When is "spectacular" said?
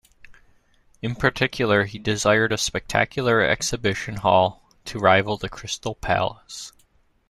2.57-3.43